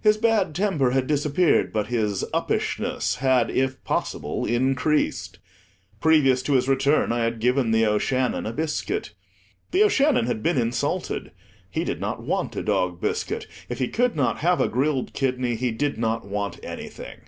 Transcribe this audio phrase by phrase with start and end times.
[0.00, 5.40] His bad temper had disappeared, but his "uppishness" had, if possible, increased.
[6.00, 9.12] Previous to his return, I had given The O'Shannon a biscuit.
[9.72, 11.32] The O'Shannon had been insulted;
[11.68, 15.56] he did not want a dog biscuit; if he could not have a grilled kidney
[15.56, 17.22] he did not want anything.